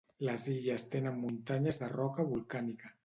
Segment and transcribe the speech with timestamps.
[0.27, 2.93] Les illes tenen muntanyes de roca volcànica.